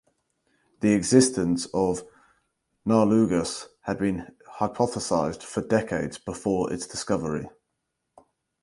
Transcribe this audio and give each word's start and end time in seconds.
The 0.79 0.93
existence 0.93 1.67
of 1.75 2.01
narlugas 2.87 3.67
had 3.81 3.99
been 3.99 4.35
hypothesized 4.57 5.43
for 5.43 5.61
decades 5.61 6.17
before 6.17 6.73
its 6.73 6.87
discovery. 6.87 7.47